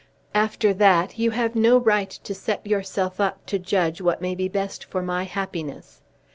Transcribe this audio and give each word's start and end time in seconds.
"After 0.33 0.73
that 0.73 1.19
you 1.19 1.29
have 1.29 1.53
no 1.55 1.77
right 1.77 2.09
to 2.09 2.33
set 2.33 2.65
yourself 2.65 3.19
up 3.19 3.45
to 3.45 3.59
judge 3.59 4.01
what 4.01 4.19
may 4.19 4.33
be 4.33 4.47
best 4.47 4.83
for 4.83 5.03
my 5.03 5.25
happiness. 5.25 6.01